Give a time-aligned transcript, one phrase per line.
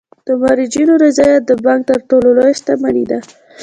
[0.25, 3.19] د مراجعینو رضایت د بانک تر ټولو لویه شتمني ده.